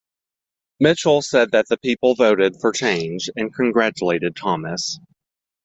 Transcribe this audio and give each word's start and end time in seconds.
Mitchell 0.79 1.21
said 1.21 1.51
that 1.51 1.67
the 1.67 1.77
people 1.77 2.15
voted 2.15 2.55
for 2.59 2.71
change 2.71 3.29
and 3.35 3.53
congratulated 3.53 4.35
Thomas. 4.35 4.97